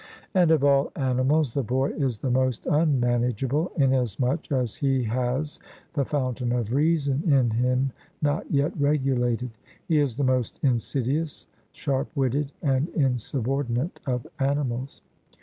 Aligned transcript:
And 0.33 0.49
of 0.49 0.63
all 0.63 0.91
animals 0.95 1.53
the 1.53 1.61
boy 1.61 1.91
is 1.91 2.17
the 2.17 2.31
most 2.31 2.65
unmanageable, 2.65 3.71
inasmuch 3.75 4.51
as 4.51 4.73
he 4.77 5.03
has 5.03 5.59
the 5.93 6.05
fountain 6.05 6.51
of 6.53 6.73
reason 6.73 7.21
in 7.31 7.51
him 7.51 7.91
not 8.19 8.49
yet 8.51 8.73
regulated; 8.81 9.51
he 9.87 9.99
is 9.99 10.15
the 10.17 10.23
most 10.23 10.59
insidious, 10.63 11.45
sharp 11.71 12.09
witted, 12.15 12.51
and 12.63 12.89
insubordinate 12.95 13.99
of 14.07 14.25
animals. 14.39 15.03